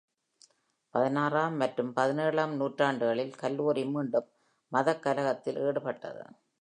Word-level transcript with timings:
பதினாறாம் 0.93 1.55
மற்றும் 1.55 1.91
பதினேழாம் 1.93 2.55
நூற்றாண்டுகளில், 2.55 3.33
கல்லூரி 3.35 3.85
மீண்டும் 3.85 4.27
மதக் 4.71 5.03
கலகத்தில் 5.03 5.61
ஈடுபட்டது. 5.61 6.23